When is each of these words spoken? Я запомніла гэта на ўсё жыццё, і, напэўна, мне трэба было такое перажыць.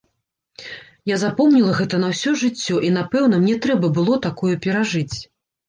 Я 1.13 1.19
запомніла 1.23 1.73
гэта 1.81 1.99
на 2.05 2.09
ўсё 2.15 2.33
жыццё, 2.45 2.79
і, 2.89 2.91
напэўна, 2.97 3.35
мне 3.47 3.55
трэба 3.69 3.95
было 4.01 4.21
такое 4.29 4.53
перажыць. 4.67 5.17